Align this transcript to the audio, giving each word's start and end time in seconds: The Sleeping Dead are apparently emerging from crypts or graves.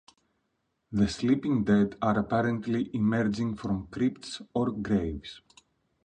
The 0.91 1.07
Sleeping 1.07 1.63
Dead 1.63 1.95
are 2.01 2.17
apparently 2.17 2.89
emerging 2.95 3.55
from 3.57 3.85
crypts 3.91 4.41
or 4.51 4.71
graves. 4.71 5.41